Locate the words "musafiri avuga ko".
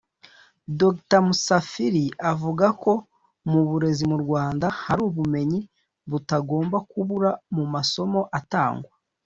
1.27-2.91